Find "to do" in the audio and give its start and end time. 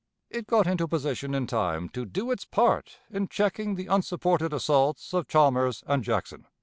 1.89-2.31